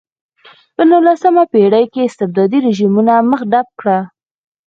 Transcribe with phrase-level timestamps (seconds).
[0.75, 3.97] په نولسمه پېړۍ کې استبدادي رژیمونو مخه ډپ کړه.